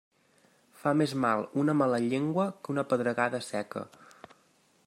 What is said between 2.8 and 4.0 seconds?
pedregada seca.